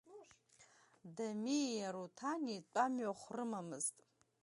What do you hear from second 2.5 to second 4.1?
тәамҩахә рымамызт.